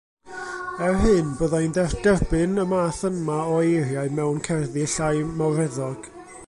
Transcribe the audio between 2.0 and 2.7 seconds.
derbyn y